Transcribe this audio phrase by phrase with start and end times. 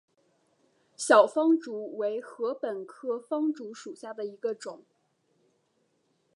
[0.97, 4.81] 小方竹为禾本科方竹属下的一个种。